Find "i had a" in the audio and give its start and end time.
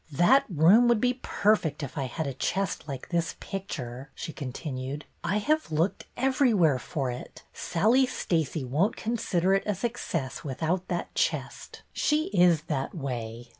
1.95-2.33